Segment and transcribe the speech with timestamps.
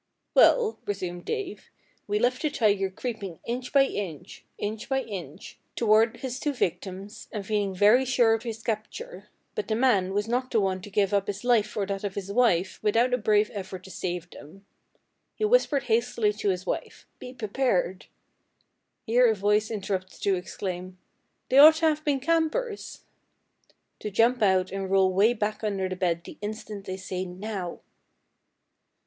[0.33, 1.69] "Well," resumed Dave,
[2.07, 7.27] "we left the tiger creeping inch by inch, inch by inch, toward his two victims,
[7.31, 10.89] and feeling very sure of his capture; but the man was not the one to
[10.89, 14.27] give up his life or that of his wife without a brave effort to save
[14.31, 14.65] them.
[15.35, 18.07] He whispered hastily to his wife, 'Be prepared'"
[19.05, 20.97] here a voice interrupted to exclaim,
[21.49, 23.03] "They ought to have been campers"
[23.99, 27.81] "'to jump out and roll way back under the bed the instant I say Now!'